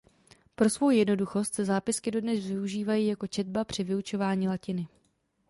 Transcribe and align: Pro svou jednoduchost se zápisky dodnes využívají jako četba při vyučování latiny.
Pro 0.55 0.69
svou 0.69 0.89
jednoduchost 0.89 1.53
se 1.53 1.65
zápisky 1.65 2.11
dodnes 2.11 2.45
využívají 2.47 3.07
jako 3.07 3.27
četba 3.27 3.63
při 3.65 3.83
vyučování 3.83 4.47
latiny. 4.47 4.87